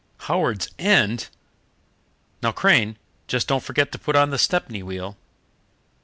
[0.21, 1.27] "Howards End?
[2.41, 5.15] Now, Crane, just don't forget to put on the Stepney wheel."